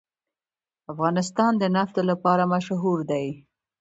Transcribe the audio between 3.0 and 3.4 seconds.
دی.